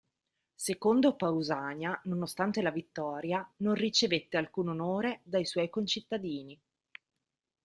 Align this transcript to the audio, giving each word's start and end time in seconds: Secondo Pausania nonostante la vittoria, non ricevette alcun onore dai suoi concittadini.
Secondo 0.55 1.15
Pausania 1.15 2.01
nonostante 2.05 2.63
la 2.63 2.71
vittoria, 2.71 3.47
non 3.57 3.75
ricevette 3.75 4.35
alcun 4.37 4.69
onore 4.69 5.19
dai 5.21 5.45
suoi 5.45 5.69
concittadini. 5.69 6.59